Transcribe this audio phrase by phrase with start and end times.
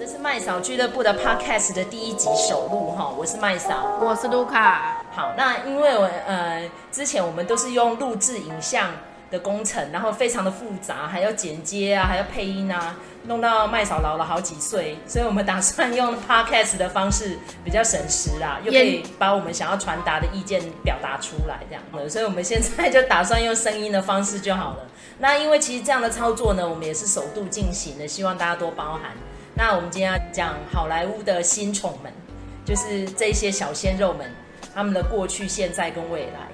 [0.00, 5.02] 这是麦嫂俱乐部的 Podcast 的第一集首录哈，我是麦嫂，我是卢卡。
[5.14, 8.92] 好，那因为我呃之前我们都是用录制影像
[9.30, 24.86] 的工程，然后非常的复杂，还要剪接啊，还要配音啊，弄到麦嫂老了好几岁，所以我们打算用 Podcast 的方式比较省时啊，又可以把我们想要传达的意见表达出来，这样，所以我们现在就打算用声音的方式就好了。
[25.18, 29.12] 那因为其实这样的操作呢，我们也是首度进行的，希望大家多包涵。
[29.54, 32.12] 那我们今天要讲好莱坞的新宠们，
[32.64, 34.30] 就是这些小鲜肉们，
[34.74, 36.48] 他们的过去、现在跟未来。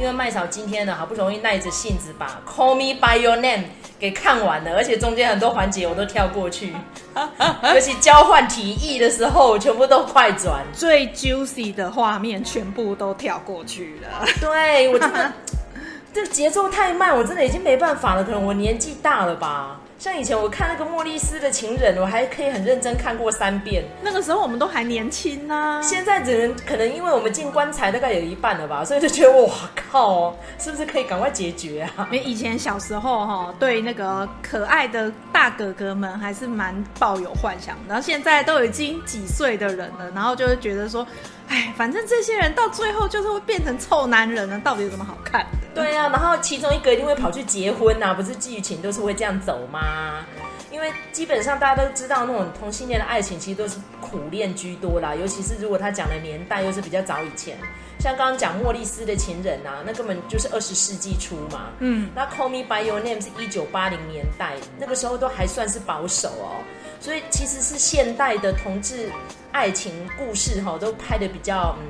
[0.00, 3.58] 因为麦嫂今天呢，好不容易耐着性子把《Call Me by Your Name》
[3.98, 6.72] 给看完了，而且中间很多环节我都跳过去，
[7.74, 14.24] 尤其交换提议的时候，全部都快转，最 juicy 的画面全部都跳过去了。
[14.40, 15.32] 对，我真的。
[16.14, 18.24] 这节奏太慢，我真的已经没办法了。
[18.24, 19.80] 可能我年纪大了吧。
[19.98, 23.82] 像以前我看那个莫莉斯的情人，我还可以很认真看过三遍。
[24.00, 25.82] 那个时候我们都还年轻呢、啊。
[25.82, 32.06] 现在只能可能因为我们进棺材大概有一半了吧，所以就觉得哇靠，是不是可以赶快解决啊？
[32.12, 41.04] 因为以前小时候哈，对那个可爱的大哥哥们还是蛮抱有幻想，然后现在都已经几岁的人了，然后就会觉得说，
[41.48, 45.82] 哎，反正这些人到最后就是会变成臭男人了，到底有什么好看的？
[45.82, 50.24] 对呀、啊，然后其中一个一定会跑去结婚呐、啊，不是剧情都是会这样走吗？
[50.70, 57.56] 因为基本上大家都知道，那种同性恋的爱情其实都是苦恋居多啦，尤其是如果他讲的年代又是比较早以前，
[57.98, 61.70] 像刚刚讲莫莉斯的情人啊，那根本就是二十世纪初嘛。
[61.80, 66.62] 嗯，那 Call Me by Your Name 是一九八零年代，那个时候都还算是保守哦，
[67.00, 69.10] 所以其实是现代的同志
[69.52, 71.86] 爱情故事哈、都拍得比较嗯。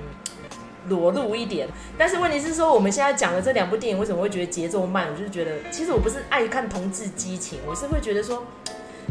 [0.88, 5.06] 裸露一点，但是问题是说，我们现在讲的这两部电影为什么会觉得节奏慢？
[5.12, 8.42] 我就是觉得，其实我不是爱看同志激情，我是会觉得说，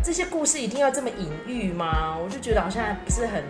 [0.04, 2.17] 这些故事一定要这么隐喻吗？
[2.17, 3.44] 我就觉得好像不是很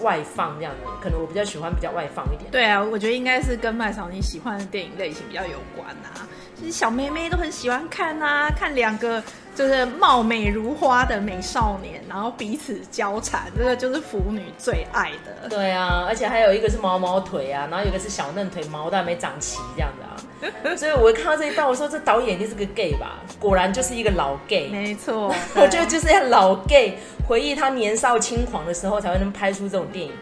[0.00, 2.48] 外放这样的，可能我比较喜欢比较外放一点。
[2.52, 6.22] 对啊，我觉得应该是跟麦嫂你喜欢的电影类型比较有关啊。
[6.56, 9.20] 其实小妹妹都很喜欢看啊，看两个。
[9.54, 15.48] 就是貌美如花的美少年，然后彼此交缠，这个就是腐女最爱的。
[15.48, 20.16] 对啊，而且还有一个是毛毛腿啊，然后有一个是小嫩腿，毛都还没长齐这样子啊。
[20.76, 23.20] 所以我看到这一段，我说这导演一定是个 gay 吧？
[23.38, 24.68] 果然就是一个老 gay。
[24.68, 26.98] 没错， 我觉得就是要老 gay
[27.28, 30.12] 回忆他年少轻狂的时候，才会能拍出这种电影。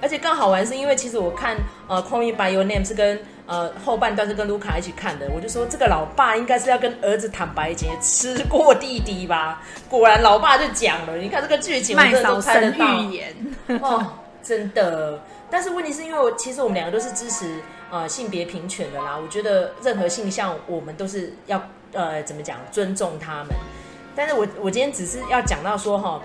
[0.00, 1.56] 而且更好玩是因为其实我看
[1.88, 9.62] 呃《Call Me by Your Name》是跟呃后半段是跟卢卡一起看的，我就说这个老爸应该是要跟儿子坦白结，吃过弟弟吧？
[9.88, 13.34] 果然老爸就讲了，你看这个剧情，麦嫂神预言
[13.82, 14.12] 哦，
[14.42, 15.20] 真的。
[15.50, 17.60] 但是问题是因为我其实我们两个都是支持
[17.90, 21.62] 呃性别平权的啦，我觉得任何性向我们都是要
[21.92, 23.54] 呃怎么讲尊重他们。
[24.16, 26.20] 但是我我今天只是要讲到说哈。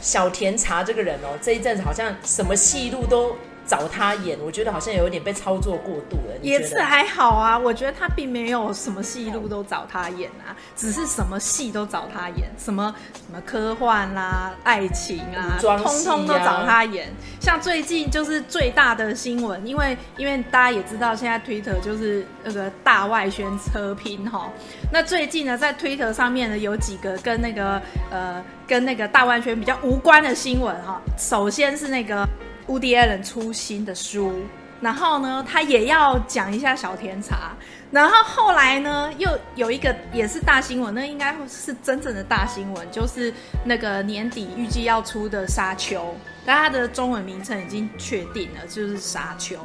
[0.00, 6.36] 小甜茶这个人哦，这一阵子好像什么戏路都找他演，我觉得好像有点被操作过度了。
[6.42, 17.08] 也是还好啊，我觉得他并没有什么戏路都找他演啊，只是什么戏都找他演，什么什么科幻啦、啊、爱情啊，啊通通都找他演。
[17.40, 24.50] 像最近就是最大的新闻，因为因为大家也知道，现在 Twitter 就是那个大外宣车拼哈。
[24.92, 27.80] 那最近呢，在 Twitter 上面呢，有几个跟那个
[28.10, 31.00] 呃跟那个大外宣比较无关的新闻哈。
[31.16, 32.28] 首先是那个。
[32.66, 34.34] 伍迪·艾伦出新的书，
[34.80, 37.52] 然后呢，他也要讲一下小甜茶。
[37.90, 43.30] 然后后来呢，又有一个也是大新闻，那应该是真正的大新闻，就是
[43.66, 46.00] 那个年底预计要出的《沙丘》，
[46.46, 49.56] 但它的中文名称已经确定了，就是《沙丘》。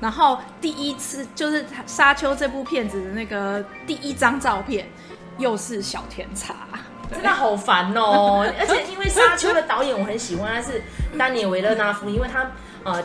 [0.00, 4.88] 然后第一次就是《沙丘》这部片子的那个第一张照片，
[5.36, 6.54] 又是小甜茶，
[7.10, 8.50] 真的好烦哦！
[8.58, 10.82] 而且因为《沙丘》的导演我很喜欢，他是
[11.18, 12.50] 丹尼尔·维勒纳夫，因为他
[12.84, 13.02] 呃。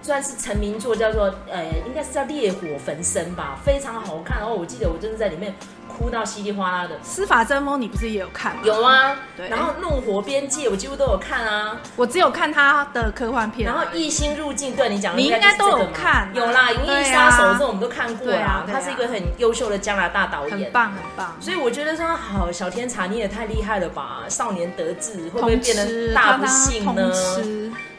[0.00, 4.38] 算是成名作，叫做呃，应该是叫《烈火焚身》吧，非常好看。
[4.38, 5.52] 然后我记得我就是在里面
[5.98, 6.94] 哭到稀里哗啦的。
[7.02, 8.62] 司法争锋，你不是也有看吗？
[8.64, 9.48] 有啊，对。
[9.48, 11.76] 然后《怒火边界》，我几乎都有看啊。
[11.96, 13.66] 我只有看他的科幻片。
[13.66, 16.30] 然后《异星入境》，对你讲，你应该都有看。
[16.32, 18.64] 有啦，《银翼杀手》这种我们都看过啦。
[18.70, 21.36] 他是一个很优秀的加拿大导演，很棒很棒。
[21.40, 24.20] 所以我觉得说，好，小天才你也太厉害了吧！
[24.28, 27.12] 少年得志，会不会变得大不幸呢？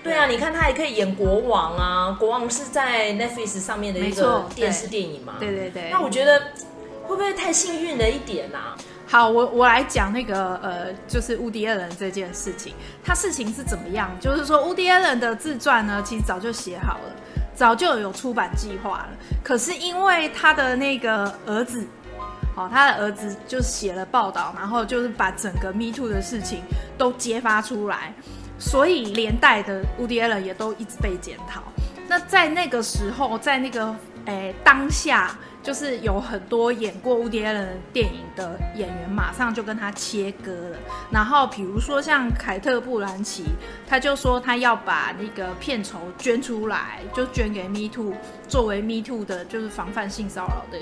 [0.01, 5.33] 对啊，你看他也可以演国王啊，国王是在 Netflix 上面的一个电视电影嘛。
[5.39, 5.89] 对对对。
[5.91, 6.41] 那我觉得
[7.09, 8.77] 会不会太幸运了一点啊？
[9.07, 14.11] 好，我我来讲那个呃，就是乌迪·艾伦这件事情，他事情是怎么样？
[14.19, 17.15] 就是说乌迪·艾伦的自传呢，其实早就写好了，
[17.55, 19.09] 早就有出版计划了。
[19.43, 21.83] 可是因为他的那个儿子，
[22.55, 26.61] 哦，他的儿子就写了报道，然后就是把整个 Me Too 的事情
[26.95, 28.13] 都揭发出来。
[28.59, 31.63] 所以连带的 eden 也都一直被检讨。
[32.07, 33.95] 那在那个时候，在那个
[34.29, 35.35] 诶、当下。
[35.61, 40.77] 就是有很多演过 Woody Allen 电影的演员，马上就跟他切割了。
[41.11, 43.43] 然后比如说像凯特·布兰奇，
[43.85, 48.13] 他就说他要把那个片酬捐出来，就捐给 Me Too，
[48.47, 50.79] 作为 Me Too 的，就是防范性骚扰的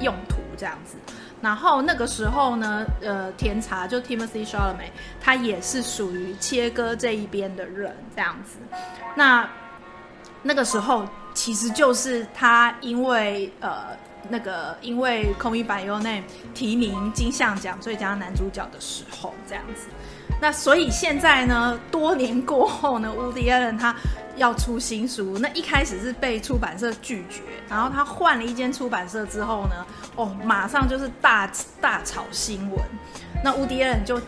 [0.00, 0.96] 用途这样子。
[1.42, 8.56] 然后那个时候呢，呃，甜茶就 Timothée Chalamet，他也是属于切割这一边的人这样子。
[9.14, 9.46] 那
[10.42, 13.96] 那个时候其实就是他因为呃。
[14.30, 16.22] 那个因为《Call Me by Your Name》
[16.54, 19.88] 提名金像奖最佳男主角的时候，这样子，
[20.40, 23.94] 那所以现在呢，多年过后呢乌迪安他
[24.36, 29.86] 要出新书，那一开始是被出版社拒绝，然后他换了一间出版社之后呢，
[30.16, 31.46] 哦，马上就是大
[31.78, 32.80] 大炒新闻，
[33.44, 34.18] 那乌迪安就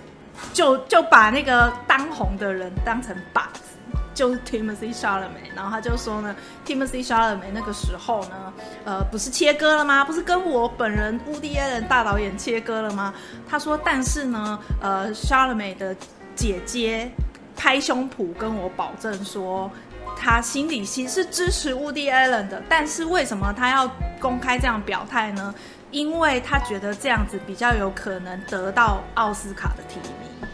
[0.52, 3.75] 就就把那个当红的人当成靶子。
[4.16, 6.34] 就是 Timothée Chalamet，然后他就说呢
[6.64, 8.52] ，Timothée Chalamet 那个时候呢，
[8.86, 10.02] 呃，不是切割了吗？
[10.02, 13.12] 不是跟我本人 Woody Allen 大导演切割了吗？
[13.46, 15.94] 他说，但是呢，呃，Chalamet 的
[16.34, 17.10] 姐姐
[17.54, 19.70] 拍胸脯跟我保证说，
[20.16, 23.86] 他心里其实是支持 Woody Allen 的，但是为什么他要
[24.18, 25.54] 公开这样表态呢？
[25.90, 30.48] 因为他觉得这样子比较有可能得到奥斯卡的提名。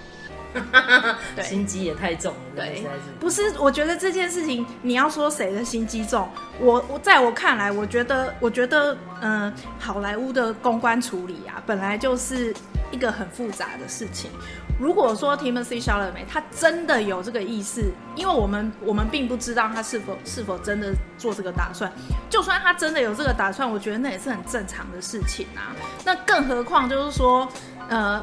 [1.35, 2.41] 对，心机也太重了。
[2.57, 2.87] 对，
[3.19, 6.29] 不是，我觉得这件事情，你要说谁的心机重，
[6.61, 12.55] 我我在我看来，我觉得，我觉得，嗯、呃，好莱坞的公关处理啊，本来就是
[12.91, 14.31] 一个很复杂的事情。
[14.79, 21.91] 如果说 Timothée Chalamet 他真的有这个意思，因为我们我们并不知道他是否是否真的做这个打算。
[22.29, 25.71] 就算他真的有这个打算，我觉得那也是很正常的事情啊。
[26.05, 27.49] 那更何况就是说，
[27.89, 28.23] 呃。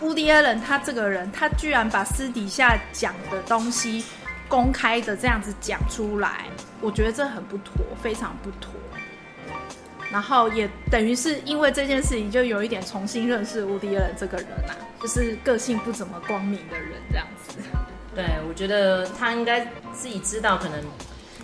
[0.00, 4.04] Woody Allen 他这个人，他居然把私底下讲的东西
[4.48, 6.46] 公开的这样子讲出来，
[6.80, 8.72] 我觉得这很不妥，非常不妥。
[10.12, 17.58] 然后也等于是因为这件事情，就有一点重新认识 Woody Allen 这个人啊，就是个性不怎么光明的人这样子。
[18.14, 19.60] 对，我觉得他应该
[19.92, 20.80] 自己知道，可能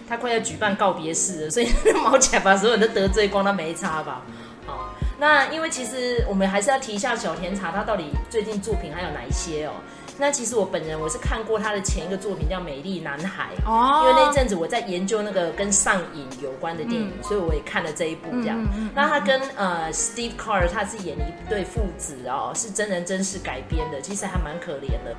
[0.09, 1.69] 他快要举办告别式了，所以
[2.05, 4.23] 毛起来把所有人都得罪光，他没差吧？
[4.65, 9.75] 好那因为其实我们还是要提一下小甜茶，他到底最近作品还有哪一些哦？
[10.19, 18.59] 那其实我本人我是看过他的前一个作品叫《美丽男孩》哦，因为那阵子我在研究那个跟上瘾有关的电影，嗯、所以我也看了这一部这样。
[18.75, 25.15] 嗯那他跟呃 Steve Carell 他是演一对父子哦，是真人真事改编的，其实还蛮可怜的。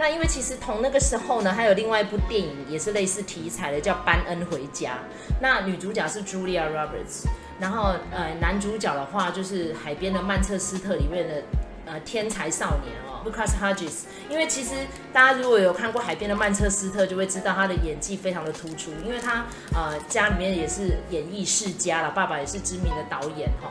[0.00, 4.92] 那因为其实同那个时候呢，还有另外一部电影也是类似题材的，叫《班恩回家》，
[5.42, 7.26] 那女主角是 Julia Roberts。
[7.60, 11.42] 然后，呃，男主角的话就是《海边的曼彻斯特》里面的
[11.84, 14.04] 呃天才少年哦，Lucas Hedges。
[14.30, 14.70] 因为其实
[15.12, 19.44] 大家如果有看过《海边的曼彻斯特》，就会知道他的演技非常的突出，因为他
[19.74, 23.70] 呃家里面也是演艺世家了，爸爸也是知名的导演哈、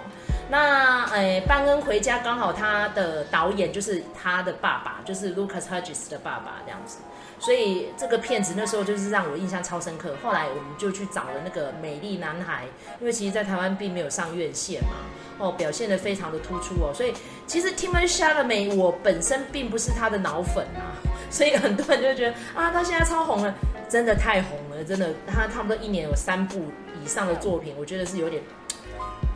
[0.49, 6.97] 那呃，班恩回家刚好他的导演就是他的爸爸，就是 Lucas Hedges 的爸爸这样子。
[7.41, 10.13] 所以这个片子那时候就是让我印象超深刻。
[10.21, 12.65] 后来我们就去找了那个《美丽男孩》，
[12.99, 14.89] 因为其实在台湾并没有上院线嘛，
[15.37, 16.91] 哦，表现的非常的突出哦。
[16.93, 17.13] 所以
[17.47, 20.91] 其实 t i m o t h a l a m e 我本身并不是他的脑粉啊，
[21.29, 23.53] 所以很多人就觉得啊，他现在超红了，
[23.87, 26.65] 真的太红了，真的，他差不多一年有三部
[27.01, 28.43] 以上的作品，我觉得是有点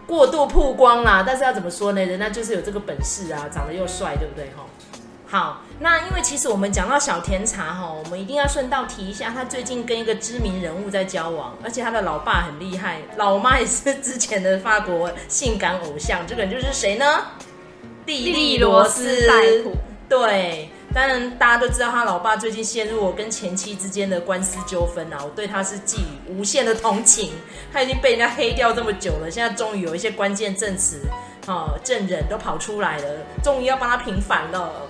[0.07, 1.24] 过度曝光啦。
[1.25, 2.03] 但是要怎么说呢？
[2.03, 4.45] 人家就是有这个本事啊，长得又帅，对不对？
[4.55, 4.65] 哈。
[5.25, 17.05] 好，那因为其实我们讲到小甜茶哈，我们一定要顺道提一下，他最近跟一个知名人物在交往，而且他的老爸很厉害，老妈也是之前的法国性感偶像，这个人就是谁呢？
[18.05, 19.27] 莉莉罗斯。
[20.07, 27.31] 对，当然大家都知道他老爸最近陷入我跟前妻之间的官司纠纷啊，我对他是寄予无限的同情，
[27.71, 31.01] 他已经被人家黑掉这么久了，现在终于有一些关键证词，
[31.47, 34.88] 啊，证人都跑出来了，终于要帮他平反了。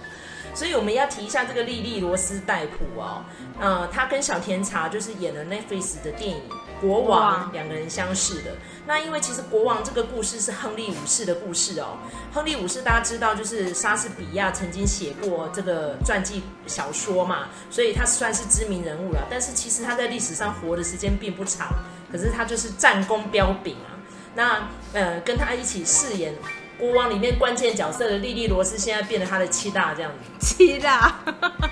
[0.54, 3.24] 所以我们要提一下这个莉莉罗斯戴普哦，
[3.60, 6.38] 呃，他跟小甜茶就是演了 Netflix 的电影
[6.84, 8.52] 《国王》，两个人相识的。
[8.86, 11.98] 那因为其实《国王》这个故事是亨利五世的故事哦。
[12.34, 19.26] 亨利五世大家知道，就是莎士比亚曾经写过这个传记小说嘛，所以他算是知名人物了。
[19.32, 21.70] 但是其实他在历史上活的时间并不长，
[22.12, 23.96] 可是他就是战功彪炳啊。
[24.36, 26.36] 那呃，跟他一起饰演。
[26.84, 31.16] 国王里面关键角色的莉莉罗斯现在变得他的七大这样子，七大。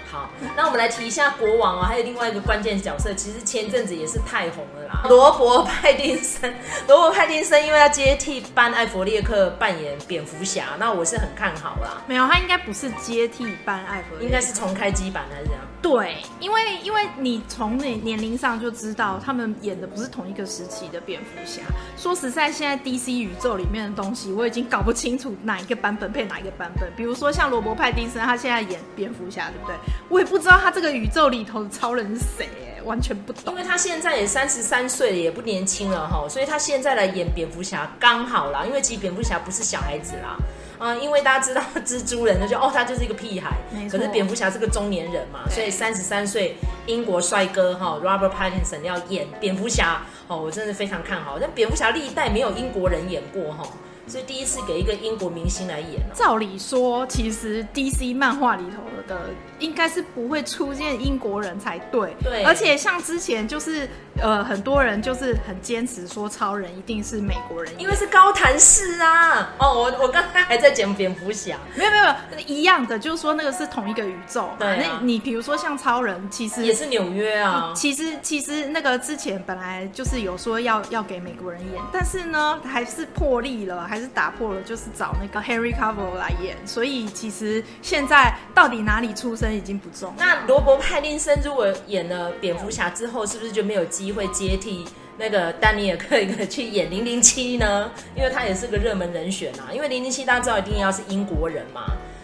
[0.09, 6.55] 好，那我们来提一下国王啊，还有另外一个关键角色，其实前阵子也是太红了啦，罗伯派丁森。
[6.87, 12.01] 罗伯派丁森因为要接替班艾佛列克扮演蝙蝠侠，那我是很看好啦。
[12.07, 15.61] 没有，他应该不是接替班艾佛列克，应该是重开机版还是怎样？
[15.81, 21.63] 对，因为因为你从那年龄上就知道，他们演的不是同一个时期的蝙蝠侠。
[21.97, 26.87] 说实在，现在 DC 宇宙里面的东西，我已经搞不清楚哪一个版本配哪一个版本。
[26.95, 29.75] 比如说像罗伯·派丁森，他现在演蝙蝠侠，对不对？
[30.07, 32.47] 我也不知道他这个宇宙里头的超人是谁，
[32.83, 33.53] 完全不懂。
[33.53, 38.65] 因为他现在也三十三岁了，也不年轻了哈，所以他现在来演蝙蝠侠刚好啦。
[38.65, 40.37] 因为其实蝙蝠侠不是小孩子啦。
[40.79, 43.51] 啊、嗯，因为大家知道蜘蛛人，就哦，他就是一个屁孩。
[43.89, 46.57] 可是蝙蝠侠是个中年人嘛，所以三十三岁
[46.87, 51.37] 英国帅哥哈，Robert Pattinson 要演蝙蝠侠哦，我真的非常看好。
[51.39, 53.63] 但蝙蝠侠历代没有英国人演过哈。
[54.07, 56.01] 所以第一次给一个英国明星来演。
[56.13, 59.29] 照理说，其实 DC 漫画里头的
[59.59, 62.15] 应该是不会出现英国人才对。
[62.23, 62.43] 对。
[62.43, 63.87] 而且像之前就是
[64.21, 69.53] 呃很多人就是很坚持说超人一定是美国人，因为是高谭市啊。
[69.57, 74.51] 哦，我我刚才还在讲蝙蝠侠，没有没有没有一样的，就是说那个是同一个宇宙。
[74.59, 74.77] 对、啊。
[74.79, 77.73] 那你比如说像超人，其实也是纽约啊。
[77.75, 84.11] 其实其实那个之前本来就是有说要要给美国人演，但是呢还是破例了，还是。
[84.13, 90.25] 打破了，就是找那个 Henry Cavill 来演，所以其实现在到底哪里出生已经不重要。
[90.25, 94.85] 那罗伯·派丁森如果演了蝙蝠侠之后，是不是就没有机会接替
[95.17, 97.89] 那个丹尼尔·克雷格去演零零七呢？
[98.15, 99.69] 因为他也是个热门人选啊。
[99.73, 101.81] 因为零零七大家知道一定要是英国人嘛。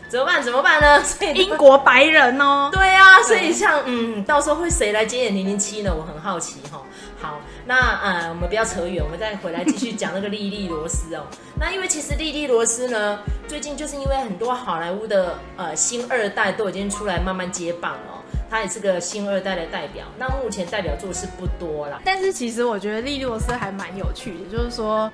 [0.10, 0.42] 怎么办？
[0.42, 1.00] 怎么办呢？
[1.04, 2.70] 所以英国白人哦。
[2.72, 5.94] 对啊，所以像嗯，到时候会谁来接演零零七呢？
[5.94, 6.82] 我很好奇哈。
[7.20, 11.24] 好，那呃，我们不要扯远，我们再回来继续讲那个莉莉罗斯哦。
[11.60, 20.06] 那因为其实莉莉罗斯呢，最近就是因为很多好莱坞的呃新二代都已经出来慢慢接棒哦，她也是个新二代的代表。
[20.18, 25.12] 那目前代表作是不多啦，但是其实我觉得莉莉罗斯还蛮有趣的，就是说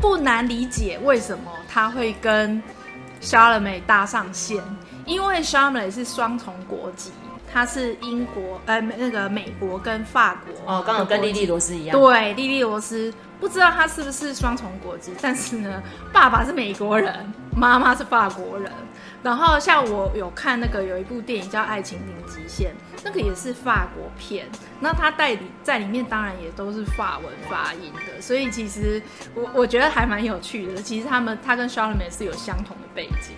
[0.00, 2.62] 不难理解为什么他会跟。
[3.24, 4.60] 莎乐美搭上线，
[5.06, 7.12] 因为莎乐美是双重国籍，
[7.52, 10.52] 他是英国，呃，那个美国跟法国。
[10.74, 11.96] 哦，刚好跟莉莉罗斯一样。
[11.96, 15.80] 对，莉莉罗斯不知道他是不是双重国籍，但是呢，
[16.12, 18.72] 爸爸是美国人，妈妈是法国人。
[19.22, 22.70] 然后像我有看那个有一部电影叫《爱情零极限》，
[23.04, 24.48] 那个也是法国片，
[24.80, 29.00] 那它代理在里面当然也都是法文发音的，所以其实
[29.34, 30.82] 我我觉得还蛮有趣的。
[30.82, 33.36] 其实他们他跟 Sharon Man 是有相同的背景。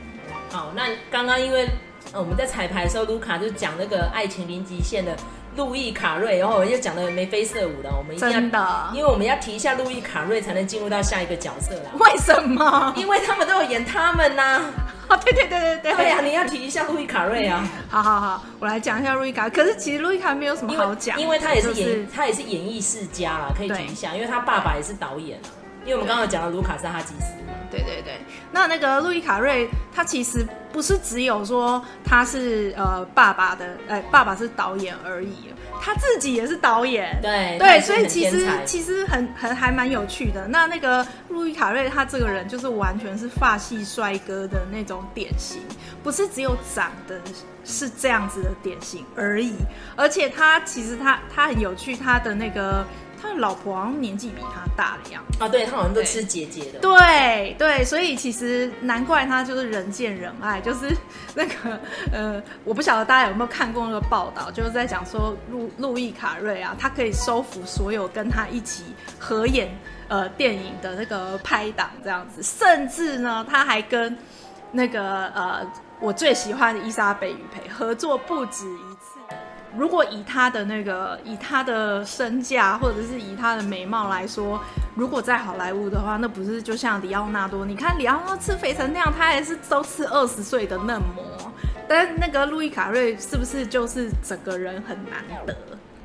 [0.51, 1.69] 好，那刚刚因为
[2.15, 5.15] 我们在彩排的时候，卢卡就讲那个《爱情零极限》的。
[5.57, 11.91] 路易卡瑞，然后我又讲的眉飞色舞的，我们一定要，真的，因为我们要提一下路易卡瑞，才能进入到下一个角色啦。
[11.99, 12.93] 为什么？
[12.97, 14.63] 因为他们都有演他们呐、啊。
[15.07, 15.95] 哦，对对对对对。
[15.95, 17.69] 对呀、啊，你要提一下路易卡瑞啊。
[17.89, 19.49] 好好好，我来讲一下路易卡。
[19.51, 25.39] 可是其实路易卡没有什么好讲，因为，他也是演，就是、他也是演艺世家啦，可以提一下，因为他爸爸也是导演。
[25.85, 27.44] 因为我们刚刚讲的卢卡是哈吉斯嘛，
[27.75, 28.21] 对对对。
[28.53, 35.51] 那那个路易卡瑞，他其实不是只有说他是呃爸爸的，哎、呃，爸爸是导演而已，
[35.81, 37.19] 他自己也是导演。
[37.21, 40.47] 对对，所以其实其实很很还蛮有趣的。
[40.49, 45.61] 那那个路易卡瑞，他这个人就是完全是发系帅哥的那种典型，
[46.03, 47.21] 不是只有长得
[47.65, 49.55] 是这样子的典型而已，
[49.97, 52.85] 而且他其实他他很有趣，他的那个。
[53.25, 60.95] 他的老婆好像年纪比他大的样子啊，对，他好像都吃姐姐的，对对，所以其实难怪他就是人见人爱，就是
[61.35, 61.81] 那个
[62.13, 68.85] 呃，我不晓得大家有没有看过那个报道，就是在讲说路路易卡瑞啊，他可以收服所有跟他一起
[69.19, 69.75] 合演
[70.09, 74.15] 呃电影的那个拍档这样子，甚至呢，他还跟
[74.71, 75.67] 那个呃
[76.01, 78.94] 我最喜欢的伊莎贝雨蓓合作不止一次。
[79.77, 84.61] 如果以他的那个，以他的身价，或者是以他的美貌来说，
[84.95, 87.65] 如果在好莱坞的话，那不是就像里奥纳多？
[87.65, 91.53] 你看里奥纳多吃肥成那样，他还是都吃二十岁的嫩模。
[91.87, 95.55] 但那个路易卡瑞是不是就是整个人很难得，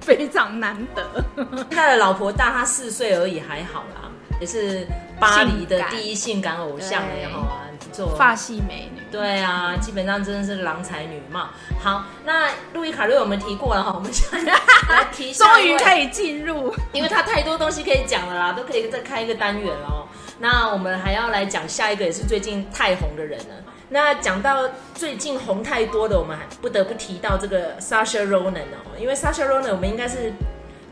[0.02, 1.24] 非常难得？
[1.72, 4.09] 他的老婆大他四岁而已，还好啦，
[4.39, 4.88] 也是
[5.19, 7.65] 巴黎的第一性感偶像然后啊。
[7.91, 11.48] 做发系美女，对啊，基本上真的是郎才女貌。
[11.81, 14.53] 好，那路易卡瑞我们提过了哈，我们现在
[14.89, 20.08] 来提， 终于可以进入，因为他太多东西可以讲了啦，都可以再开一个单元哦。
[20.39, 23.55] 那我们还要来讲下一个也是最近太红的人了。
[23.89, 30.31] 那讲到最近红太多的，我们还不得不提到这个 Ronan 哦，因为 Saoirse Ronan 我们应该是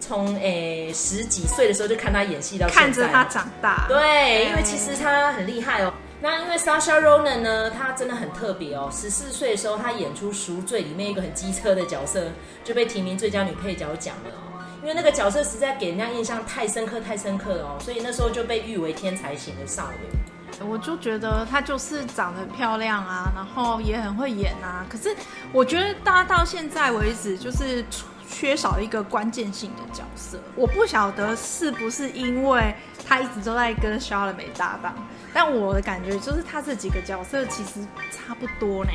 [0.07, 5.93] 从诶、欸、十几岁的时候就看他演戏到现在，看着他长大，对，因为其实他很厉害哦。
[6.19, 8.89] 那因为 Sasha Ronan 呢，她真的很特别哦。
[8.91, 12.31] 十四岁的时候，她演出《赎罪》里面一个很机车的角色，
[12.63, 14.57] 就被提名最佳女配角奖了哦。
[14.81, 20.65] 因为那个角色实在给人家印象太深刻、太深刻了哦，所以那时候就被誉为天才型的少女。
[20.67, 24.83] 我就觉得她就是长得很漂亮啊，然后也很会演啊。
[24.89, 25.15] 可是
[25.51, 27.85] 我觉得大家到现在为止就是。
[28.29, 32.75] 缺少一个关键性的角色，我不晓得是不是因为
[33.07, 34.93] 他一直都在跟莎乐美搭档，
[35.33, 37.79] 但我的感觉就是他这几个角色其实
[38.11, 38.91] 差不多呢，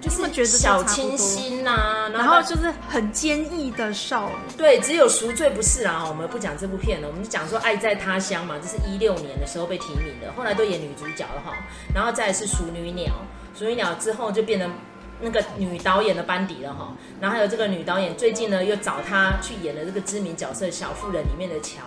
[0.00, 4.56] 就是觉得小清新呐、啊，然后就是很坚毅的少女。
[4.56, 11.52] 对，只有赎罪不是啊，我们不讲这部片了，我们就讲说《爱在他乡》嘛，这是一六年的时候被提名的，后来都演女主角了哈，
[11.92, 13.06] 然后再来是《熟女鸟》，
[13.58, 14.70] 《熟女鸟》之后就变成。
[15.20, 21.80] 那个女导演的班底了哈，然后还有这个女导演最近呢又找她去演了这个知名角色《小妇人》里面的乔，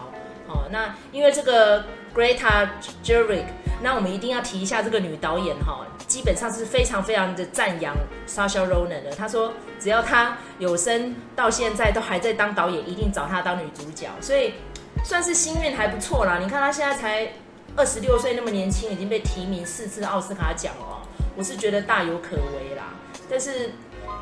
[0.48, 2.70] 哦，那因为这个 Greta
[3.04, 3.46] Gerwig，
[3.82, 7.96] 那我们一定要提一下这个女导演哈，基本上是非常非常的赞扬
[8.28, 14.56] Saoirse Ronan 的，她说只要她有生到现在都还在当导演，一定找她当女主角，所以
[15.04, 16.40] 算是心运还不错啦。
[16.40, 17.32] 你看她现在才
[17.76, 21.06] 二十六岁，那么年轻，已经被提名四次奥斯卡奖哦，
[21.38, 22.96] 我是觉得大有可为啦。
[23.30, 23.72] 但是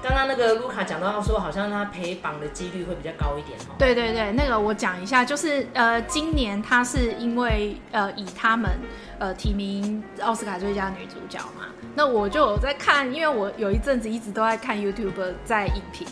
[0.04, 3.76] 刚刚那个卢卡讲到说，好像他陪榜的几率会比较高一点哦。
[3.80, 8.70] 对对对，那个我讲一下，就是呃，今年他是因为呃以他们
[9.18, 16.08] 呃提名奥斯卡最佳女主角嘛，那我就有在看，因为我有一阵子一直都在看 YouTube 在影评。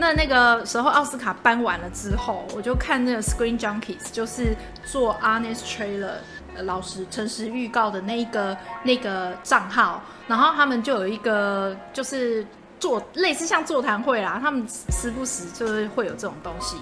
[0.00, 4.54] 那那个时候奥斯卡颁完了之后，我就看那个 Screen Junkies，就是
[4.84, 6.18] 做 Honest Trailer。
[6.62, 12.46] 老实诚实预告的那一个那个账号，然后他们就有一个就是
[12.78, 16.76] 做类似像座谈会啦，他们时不时就是会有这种东西，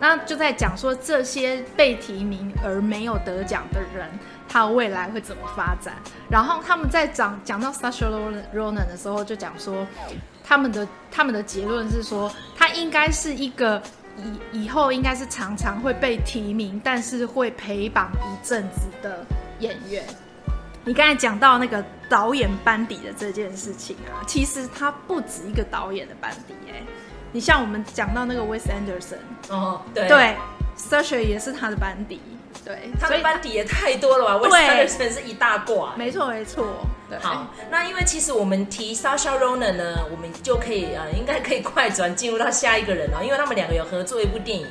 [0.00, 4.08] 那就在讲说这些被提名而没有得奖的人，
[4.48, 5.94] 他未来会怎么发展。
[6.30, 9.86] 然后他们在讲讲到 Saoirse Ronan 的时候，就讲说
[10.42, 13.82] 他们的他们的结论是说，他应该是一个。
[14.18, 19.24] 以以后应该是常常会被提名，但是会陪榜一阵子的
[19.60, 20.04] 演员。
[20.84, 26.82] 你刚才讲到那个导演班底的这件事情啊，其实他不止一个导演的班底哎。
[27.30, 29.18] 你像我们讲到那个 Wes Anderson，
[29.50, 30.36] 哦，对，对
[30.76, 32.20] s a s h a 也是他的班底。
[32.68, 34.46] 对，他的班底也太多了吧？
[34.46, 35.94] 对，他的人是一大挂。
[35.96, 36.66] 没错，没错。
[37.08, 44.66] 对，好，那因为其实我们提 Saoirse Ronan 呢，我们就可以呃，应该可以快转进入到下一个人了，因为他们两个有合作一部电影。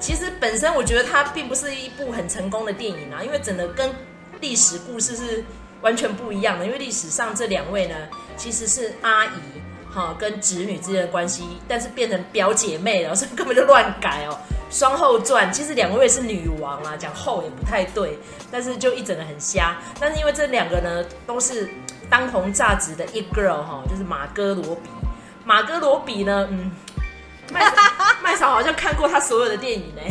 [0.00, 3.90] 其实本身我觉得它并不是一部很成功的电影啊，因为整个跟
[4.40, 5.44] 历史故事是
[5.82, 6.64] 完全不一样的。
[6.64, 7.94] 因为历史上这两位呢，
[8.38, 9.30] 其实是阿姨
[9.92, 14.38] 哈跟侄女之间的关系，但是变成表姐妹了， 所以根本就乱改哦。
[14.76, 18.18] 双后传，其实两位是女王啊，讲后也不太对，
[18.52, 19.78] 但是就一整个很瞎。
[19.98, 21.70] 但是因为这两个呢，都是
[22.10, 24.90] 当红炸子的 It Girl 哈，就是马哥罗比。
[25.46, 26.70] 马哥罗比呢，嗯，
[27.50, 27.72] 麦
[28.22, 30.02] 麦嫂好像看过他所有的电影呢，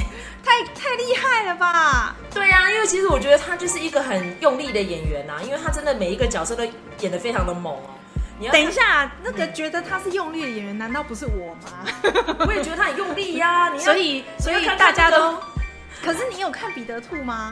[0.43, 2.15] 太太厉害了吧？
[2.33, 6.63] 对呀、啊，因为其实我觉得他就是一个很用力的演员呐，因为他真的每一个角色都
[7.01, 7.89] 演得非常的猛哦。
[8.51, 11.85] 等一下，那个觉得他是用力的演员，难道不是我吗？
[12.47, 13.77] 我也觉得他很用力呀、啊。
[13.77, 15.37] 所以，所以大家都。
[16.03, 17.49] 可是你有看彼得兔吗？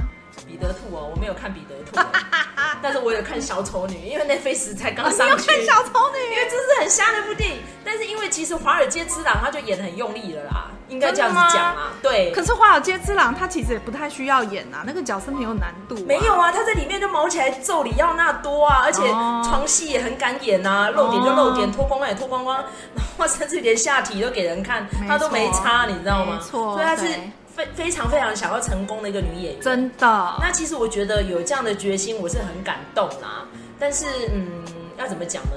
[0.47, 2.05] 彼得兔哦，我没有看彼得兔，
[2.81, 6.35] 但是我有看小丑女，因为那 Netflix 才刚上有看小丑女？
[6.35, 11.93] 因为这是很瞎的一部电影，但是因为其实《华尔街之狼》他就演的很用力了啦，应该这样子讲啊。
[12.01, 12.31] 对。
[12.31, 16.03] 可是《华尔街之狼》他其实也不太需要演啊，那个角色没有难度、啊。
[16.05, 19.07] 没有啊，他在里面就毛起来揍里奥纳多啊，而且
[19.43, 22.57] 床戏也很敢演啊，露点就露点，脱光光也脱光光，
[22.95, 26.37] 然后甚至连下体都给人看，他都没差，你知道吗？
[26.41, 27.07] 没错，所以他是。
[27.55, 30.35] 非非常非常想要成功的一个女演员，真的。
[30.39, 33.47] 那其实我觉得有这样的决心，我是很感动啦。
[33.79, 34.63] 但是，嗯，
[34.97, 35.51] 要怎么讲呢？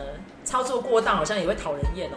[0.45, 2.17] 操作过当好像也会讨人厌哦。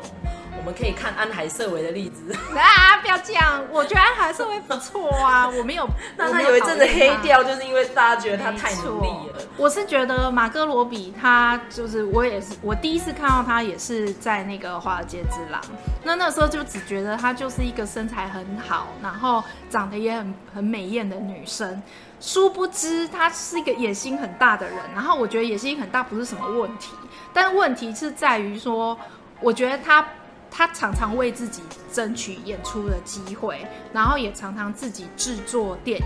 [0.60, 2.98] 我们可以看安海瑟薇的例子 啊！
[3.02, 5.48] 不要这样，我觉得安海瑟薇不错啊。
[5.58, 9.41] 我没有，那他有一阵子黑掉，就是因为大家觉得他太努力了。
[9.56, 15.62] 我是觉得马哥罗比他就是，我也是，我第一次看到他也是在那个《华尔街之狼》。
[16.04, 21.82] 那那时候就只觉得她就是一个身材很好，然后长得也很很美艳的女生。
[22.19, 24.78] 殊不知她是一个野心很大的人。
[24.93, 26.93] 然后我觉得野心很大不是什么问题，
[27.34, 28.98] 但是问题是在于说，
[29.39, 30.06] 我觉得她。
[30.52, 36.06] 他常常为自己争取演出的机会，然后也常常自己制作电影，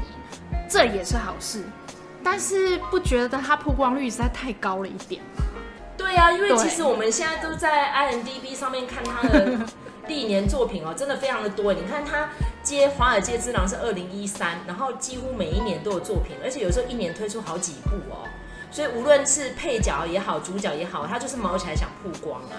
[0.69, 1.63] 这也是好事。
[2.23, 5.43] 但是不觉得他曝光率实在太高了一点吗？
[5.97, 9.59] 对啊，因为其实我们现在都在 IMDB 上面看他的
[10.07, 11.73] 历年作品哦，真的非常的多。
[11.73, 12.29] 你看他
[12.63, 18.27] 接《华尔街之狼》是二零一三，然后几乎每一年都有作品，而且有时候一年推出好几部哦。
[18.71, 22.57] 所以无论是配角也好，主角也好，他就是毛起来想曝光啊。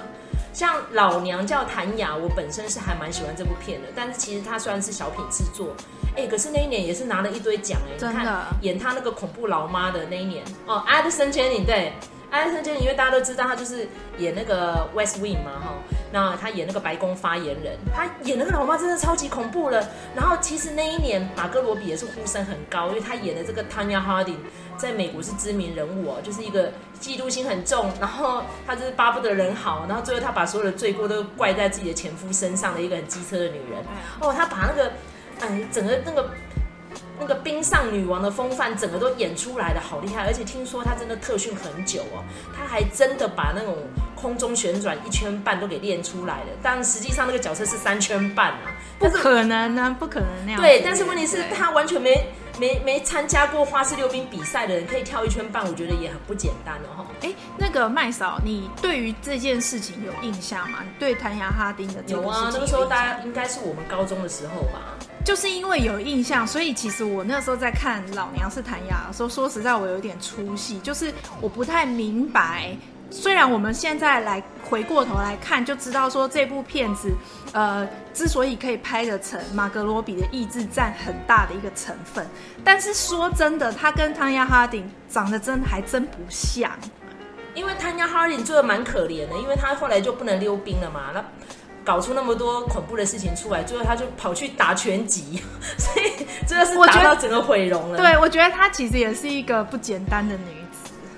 [0.54, 5.74] 像老娘叫谭雅，我本身是还蛮喜欢这部片的，但是其实它虽然是小品制作，
[6.16, 11.92] 哎、欸，可是那一年也是拿了一堆奖哎，真的，演他那个恐怖老妈的那一年哦，艾德森·杰尼对。
[12.30, 13.86] 安森·杰尼，因为大家都知道他就是
[14.18, 15.74] 演那个《West Wing》嘛，哈，
[16.10, 19.88] 那他演那个白宫发言人，他演那个老妈真的超级恐怖了。
[20.16, 24.38] 然后其实那一年马格罗比也是呼声很高，因为他演的这个 Tanya Harding
[24.76, 33.84] 在美国是知名人物哦，就是一个嫉妒心很重，然后他就是巴不得人好，然后最后他把所有的罪过都怪在自己的前夫身上的一个很机车的女人。
[34.20, 34.92] 哦，他把那个，
[35.40, 36.30] 哎，整个那个。
[37.16, 43.76] 那个冰上女王的风范，整个都演出来的好厉害，而且听说她真的特训很久哦，她还真的把那种
[44.16, 46.46] 空中旋转一圈半都给练出来了。
[46.60, 50.60] 但实际上那个角色是三圈半啊，不可能呢，不可能那样。
[50.60, 57.04] 对，但是问题是她完全没没没参加过花式溜冰比赛的人，可以跳一圈半，我觉得也很不简单哦。
[57.22, 60.78] 哎，那个麦嫂，你对于这件事情有印象吗？
[60.82, 62.22] 你对谭雅哈丁的这个事情有？
[62.22, 64.80] 有啊，那个时候大家应该是我们高中的时候吧。
[65.24, 72.76] 就是因为有印象，所以其实我那时候在看《老娘是谭雅》的时候，说实在我有点出戏，就是我不太明白。
[73.14, 77.12] 虽然我们现在来回过头来看，就知道说这部片子，
[77.52, 82.26] 呃，之所以可以拍得成，马格罗比的意志占很大的一个成分。
[82.64, 86.70] 但是说真的，他跟汤亚哈丁长得真还真不像，
[87.54, 91.24] 因为汤亚哈丁做的蛮可怜的，因为他后来就不能溜冰了嘛，那。
[91.84, 95.42] 搞出那么多恐怖的事情出来，最后他就跑去打拳击，
[95.76, 97.98] 所以真的是打到整个毁容了。
[97.98, 100.63] 对，我觉得她其实也是一个不简单的女子。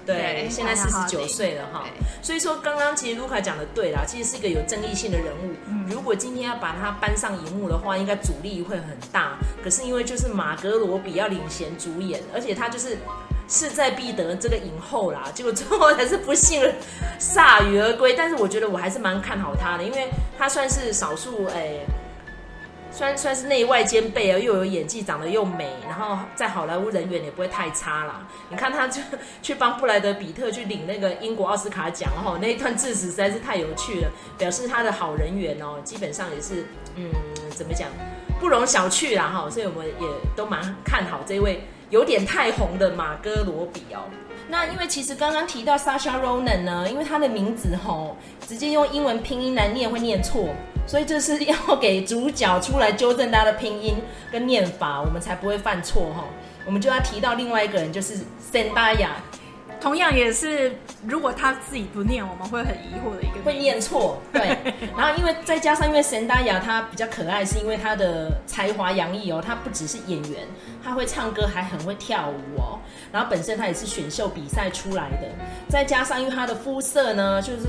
[0.07, 1.85] 对，对现在四十九岁了哈。
[2.23, 5.55] 所以说，刚刚其实卢卡讲的对啦，其实是一个有争议性的人物。
[5.67, 9.37] 嗯、如果今天要把他搬上荧幕的话，应该阻力会很大。
[9.63, 12.97] 可是因为就是马格罗比要领衔主演，而且他就是。
[13.49, 16.61] 势在必得这个影后啦，结果最后还是不幸
[17.21, 18.13] 铩羽而归。
[18.13, 21.75] 但是我觉得我还是蛮看好他的，因为他算是少数哎，
[22.97, 28.27] 算算是内外兼备啊，又有演技，长得又美，然后在好莱坞人缘也不会太差啦。
[28.49, 29.03] 你看他就
[29.43, 37.11] 去帮布莱德彼特去领那个英国奥斯卡奖哦，那一段致辞实在是太有趣了，表示他的好人缘哦，基本上也是嗯，
[37.51, 37.91] 怎么讲
[38.41, 41.65] 不容小觑啦哈，所以我们也都蛮看好这位。
[41.91, 44.09] 有点太红的马哥罗比哦，
[44.49, 48.17] 那因为其实刚刚提到 Sasha Ronan 呢，因为他的名字吼
[48.49, 50.49] 直接用英文拼音来念会念错，
[50.87, 53.97] 所以这是要给主角出来纠正他的拼音
[54.31, 56.25] 跟念法，我们才不会犯错哈。
[56.65, 58.19] 我们就要提到另外一个人，就是
[58.53, 59.09] Sendaya。
[59.87, 60.75] 同样也是，
[61.07, 63.41] 如果他自己不念，我们会很疑惑的一个。
[63.45, 64.59] 会念错，对。
[64.99, 69.41] 然后因为再加上，因为神大雅他比较可爱，是因为他的才华洋溢哦。
[69.41, 70.43] 他不只是演员，
[70.83, 72.81] 他会唱歌，还很会跳舞哦。
[73.13, 75.29] 然后本身他也是选秀比赛出来的。
[75.69, 77.69] 再加上因为他的肤色呢，就是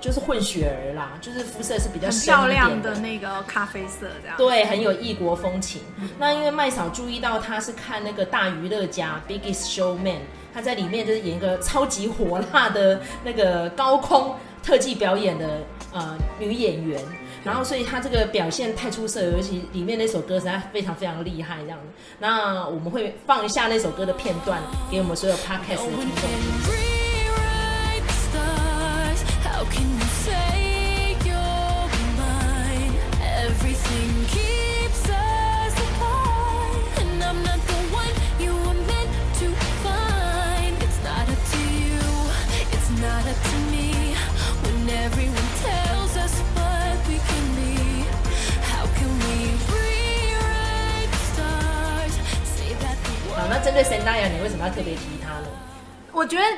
[0.00, 4.36] 就是混血儿啦，就是肤色是比较漂亮的那个咖啡色这样。
[4.38, 5.82] 对，很有异国风情。
[5.96, 10.20] 嗯、那因为麦嫂注意到他是看那个大娱乐家 Biggest Showman。
[10.56, 15.60] 她在里面就是演一个超级火辣的那个高空特技表演的
[15.92, 16.98] 呃女演员，
[17.44, 21.84] 然后所以她这个表现太出色，尤其里面那首歌实在非常非常厉害，这样子。
[22.18, 24.58] 那我们会放一下那首歌的片段
[24.90, 26.95] 给我们所有 Podcast 的听众。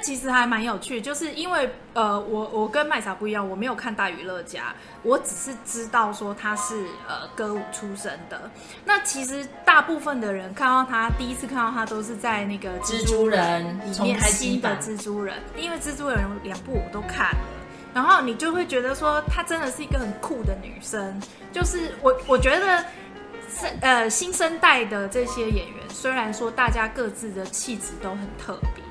[0.08, 8.50] 其实还蛮有趣，就是因为呃，我我跟麦莎不一样，我没有看大娱乐家，我只是知道说他是呃歌舞出身的。
[8.86, 17.44] 那其实大部分的人看到他第一次看到他都是在那个蜘蛛人里面新的蜘蛛人，因为蜘蛛人两部我都看了，
[17.92, 21.20] 然后你就会觉得说她真的是一个很酷的女生，
[21.52, 22.82] 就是我我觉得。
[23.80, 28.84] 呃，新生代的这些演员，虽然说大家各自的气质都很特别，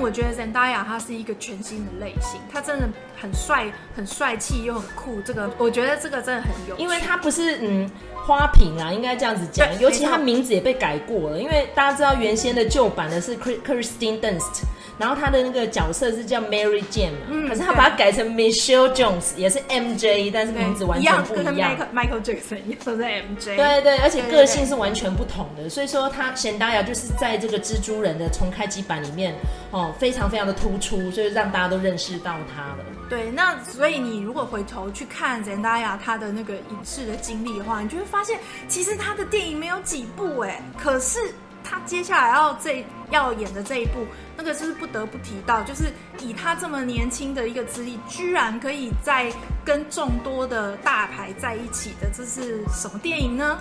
[0.00, 2.88] 但我觉得 Zendaya 她是一个全新的类型，她真的
[3.20, 5.20] 很帅、很帅气又很酷。
[5.20, 9.68] 这个我觉得这个真的很有，因为她不是嗯花瓶啊，应该这样子讲。
[9.78, 14.62] 尤其她名字也被改过了，因为大家知道原先的旧版的是 Christine Dunst。
[15.00, 21.54] 然后他的那个角色是叫 Mary Jane 嘛，嗯，可是他把它改成 Michelle Jones，也是 MJ，但是名字完全不一样。
[21.54, 23.56] 一样跟 Michael Jackson 一样都是 MJ。
[23.56, 25.70] 对对，而且个性是完全不同的。
[25.70, 29.34] 所以说他沈大雅就是在这个蜘蛛人的重开机版里面，
[29.70, 32.84] 哦，非常非常的突出，所以让大家都认识到他了。
[33.08, 41.18] 对，那所以你如果回头去看 Zendaya 她的那个影视的经历的话，你就会发现，其实他的电影没有几部哎，可是
[41.62, 49.32] 她接下来要这要演的这一部，那个就是不得不提到，就是以他这么年轻的一个资历，居然可以在
[49.64, 53.58] 跟众多的大牌在一起的，这是什么电影呢？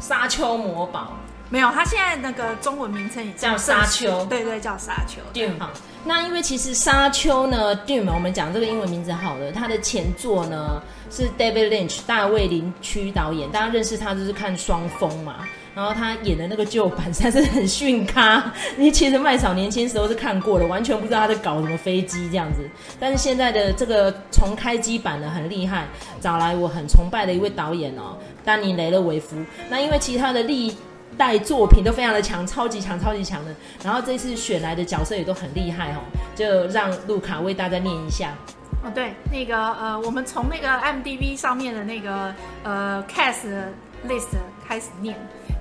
[0.00, 1.12] 沙丘魔堡。
[1.50, 5.20] 没有，他现在那个中文名称也叫沙丘，对对，叫沙丘。
[5.32, 5.58] Dune。
[5.60, 5.70] 好，
[6.02, 22.68] 那因为其实沙丘呢，Dune，我们讲这个英文名字好了，它的前作呢是 David Lynch，大卫林区导演，大家认识他就是看双峰嘛，然后他演的那个旧版实在是很逊咖，你 其实麦嫂年轻时候是看过的，完全不知道他在搞什么飞机这样子，
[23.00, 25.86] 但是现在的这个重开机版呢很厉害，
[26.20, 29.36] 找来我很崇拜的一位导演哦，丹尼雷勒维夫，
[29.68, 30.76] 那因为其他的历
[31.18, 33.54] 代作品都非常的强，超级强，超级强的。
[33.82, 35.98] 然后这次选来的角色也都很厉害哦，
[36.36, 38.32] 就让路卡为大家念一下。
[38.84, 43.46] 哦，对，那个呃，我们从那个 IMDb 上面的那个呃 cast
[44.06, 45.16] list 开始念。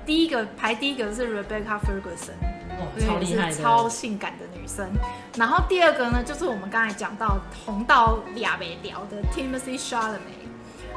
[0.05, 2.37] 第一个排第一个是 Rebecca Ferguson，
[2.77, 4.89] 哦，超厉害的，超性感的女生。
[5.37, 10.43] 然后第二个呢，就是我们刚才讲到红到俩没掉的 Timothée Chalamet。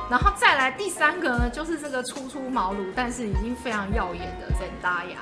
[0.09, 5.17] 然后再来第三个呢，就是这个初出茅庐但是已经非常耀眼的 Zendaya，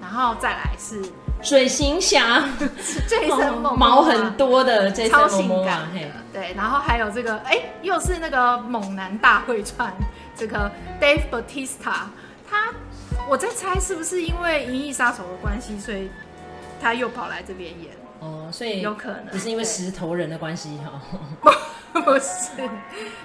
[0.00, 1.00] 然后再来是
[1.42, 2.42] 水行侠，
[3.08, 6.00] 这一身毛很多的，这超性感的，
[6.32, 9.94] 对，然后还有这个哎，又是那个猛男大会串，
[10.34, 11.94] 这个 Dave Bautista，
[12.50, 12.72] 他
[13.28, 16.08] 我在猜是不是因为《银翼杀手》的关系，所以
[16.80, 21.00] 他又跑来这边演哦，所以有可能不是因为石头人的关系哈。
[22.04, 22.50] 不是，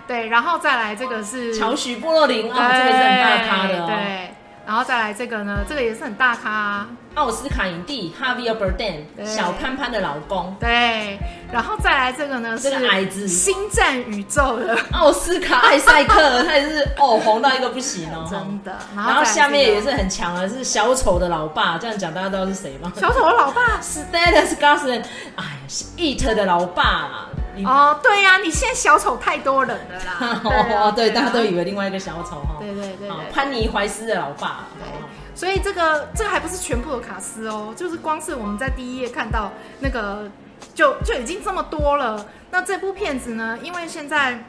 [0.08, 3.88] 对，然后再来这个是乔许布洛林啊，这个是很大咖的哦。
[3.88, 4.34] 对，
[4.66, 10.56] 然后再来这个呢，这个也是很大咖啊，奥斯卡影帝 Javier Bardem，小潘潘的老公。
[10.60, 11.20] 对，
[11.52, 18.78] 然后再来这个呢，这个矮子，星战宇宙的奥斯卡艾塞克，他也是哦红到一个不行哦，真的。
[18.96, 22.94] 然后下面也是很强的，是小丑的老爸，这样讲大家知道是谁吗？
[22.96, 25.04] 小丑的老爸，Stellan Skarsgård，
[25.36, 27.30] 哎呀，是 It 的老爸。
[27.66, 30.42] 哦，对呀、啊，你现在小丑太多人了啦。
[30.46, 32.58] 哦、对，大家都以为另外一个小丑哈。
[32.60, 34.66] 对对对，对，对，潘尼怀斯的老爸。
[34.80, 34.88] 对，
[35.36, 40.30] 所以这个这个还不是全部的卡司哦，就是光是我们在第一页看到那个
[40.74, 42.26] 就就已经这么多了。
[42.50, 44.44] 那这部片子呢，因为现在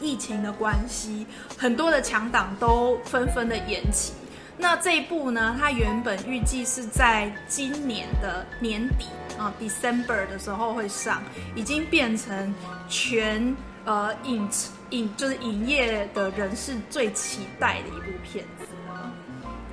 [0.00, 1.26] 疫情的关系，
[1.56, 4.12] 很多的强档都纷纷的延期。
[4.58, 9.06] 那这一部呢，它原本预计是在今年的年底
[9.38, 11.22] 啊，December 的时候会上，
[11.54, 12.54] 已经变成
[12.88, 14.48] 全呃影
[14.90, 19.12] 影就是影业的人士最期待的一部片子了。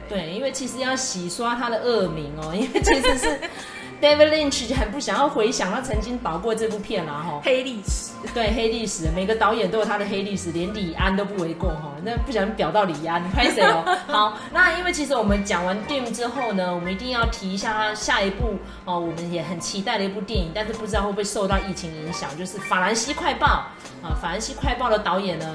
[0.09, 3.39] 对，对，因为其实要洗刷他的恶名哦，因为其实是。
[4.03, 11.93] David Lynch 很不想要回想他曾经导过这部片啦，哈，黑历史，对，黑历史，每个导演都有他的黑历史，连李安都不为过哈。
[12.03, 13.81] 那不小心表到李安，你拍谁哦？
[14.07, 23.47] 好，那因为其实我们讲完 Dune 之后呢，我们一定要提一下他下一部哦，我们也很期待的一部电影，但是不知道会不会受到疫情影响，就是《法兰西快报》
[24.05, 25.45] 啊，《法兰西快报》的导演呢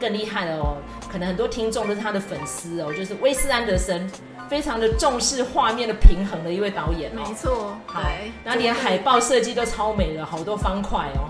[0.00, 0.78] 更厉害了哦，
[1.12, 4.10] 可能很多听众都是他的粉丝哦，就是威斯安德森。
[4.48, 8.00] 非常的重视画面的平衡的一位导演，没错，好，
[8.44, 11.28] 然后连海报设计都超美了，好多方块哦，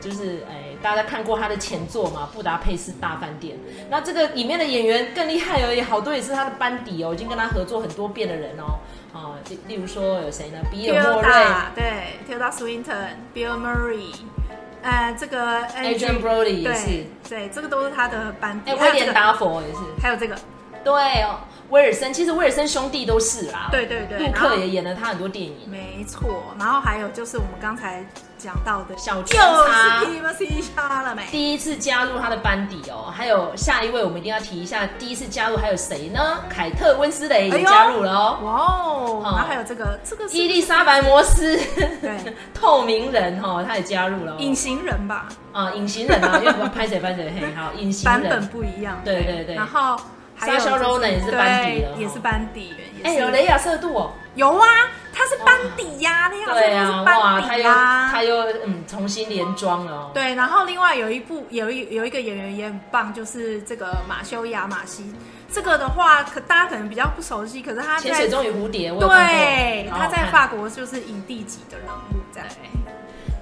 [0.00, 3.56] 就是哎，大家看过他的前作嘛，《布达佩斯大饭店》，
[3.88, 8.80] 那这个里面的演员更厉害而已，好多也是他的班底哦，已经跟他合作很多遍的人哦，
[9.12, 10.58] 啊，例例如说有谁呢？
[10.70, 11.32] 比尔莫瑞，
[11.76, 14.12] 对，Tilda Swinton，Bill Murray，
[14.82, 20.36] 呃，这个 Adrien Brody 也是，对，这个都是他的班底，哎，威廉达佛也是，还有这个，
[20.82, 21.38] 对哦。
[21.70, 23.68] 威尔森，其实威尔森兄弟都是啦。
[23.70, 25.54] 对对对，陆克也演了他很多电影。
[25.68, 28.04] 没错，然后还有就是我们刚才
[28.38, 31.24] 讲到的小圈叉，了没？
[31.30, 33.12] 第一次加入他的班底哦。
[33.12, 36.38] 还有下一位，我们一定要提一下，第一次加入还有谁呢？
[36.48, 38.38] 凯特温斯雷也加入了哦。
[38.42, 41.58] 哇哦，然后还有这个这个伊丽莎白摩斯，
[42.00, 44.36] 对， 透明人哈，他也加入了。
[44.38, 45.28] 隐形人吧？
[45.52, 49.00] 啊，隐形人啊，因为拍谁拍谁嘿，好，隐形人版本不一样。
[49.04, 49.96] 对对对，然后。
[50.38, 52.74] 莎莎罗南也是班底的，也是班底。
[53.02, 54.66] 哎，有雷亚瑟度哦，有啊，
[55.12, 60.10] 他是班底呀，雷亚瑟度是班底啊，他又嗯重新连装了。
[60.12, 65.14] 对，然后另外有一部有一有一个演员也很棒，就是这个马修亚马西。
[65.48, 72.42] 这个的话，可大家可能比较不熟悉，可是他在《潜水钟与蝴蝶》，对，他在法国就是影帝级的人物在。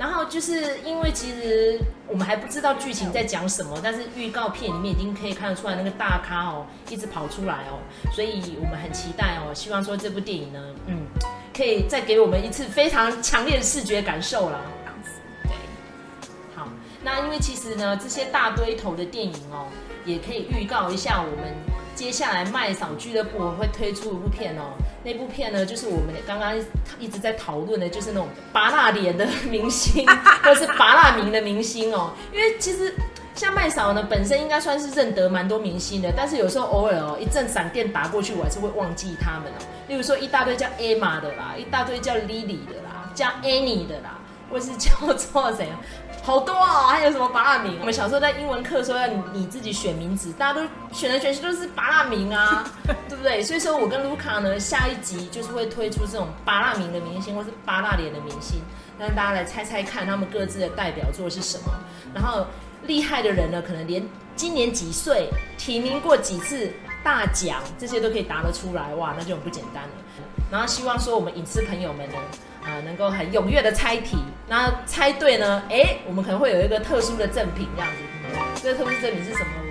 [0.04, 7.80] 然后就是因为其实我们还不知道剧情在讲什么，但是预告片里面已经可以看得出来那个大咖哦一直跑出来哦，
[8.12, 11.06] 所以我们很期待哦，希望说这部电影呢，嗯，
[11.56, 14.60] 可以再给我们一次非常强烈的视觉感受啦。
[15.44, 15.52] 对。
[16.54, 16.68] 好，
[17.02, 19.68] 那因为其实呢，这些大堆头的电影哦，
[20.04, 21.52] 也可以预告一下我们
[21.94, 24.72] 接下来麦嫂俱乐部会推出一部片哦。
[25.04, 26.56] 那部片呢，就是我们刚刚
[26.98, 30.06] 一直在讨论的，就是那种拔辣脸的明星，
[30.42, 32.12] 或是拔辣名的明星哦。
[32.32, 32.94] 因为其实
[33.34, 39.64] 像麦嫂呢，本身应该算是认得蛮多明星的，但是有时候偶尔哦，一阵闪电打过去，我还是会忘记他们哦。
[39.86, 44.18] 例如说，一大堆叫 Emma 的啦，一大堆叫 Lily 的啦，叫 Annie 的啦，
[44.50, 45.68] 或是叫做谁？
[46.24, 47.76] 好多哦，还有什么八大名？
[47.78, 52.64] 我们小时候在英文课说要你自己选名字，大家都选来选去都是八大名啊，
[53.10, 53.42] 对不对？
[53.42, 58.62] 所以说我跟卢卡呢，下一集就是会推出这种八大名的明星，或是八大脸的明星，
[58.98, 61.66] 让大家来猜猜看他们各自的代表作是什么。
[62.14, 62.46] 然后
[62.84, 64.02] 厉害的人呢，可能连
[64.34, 66.72] 今年几岁、提名过几次
[67.04, 69.90] 大奖，这些都可以答得出来，哇，那就很不简单了。
[70.50, 72.14] 然后希望说我们影视朋友们呢。
[72.64, 74.16] 啊，能够很踊跃的猜题，
[74.48, 78.03] 那猜对呢，哎，我们可能会有一个特殊的赠品这样子。
[78.62, 79.63] 这个特殊赠品是什么？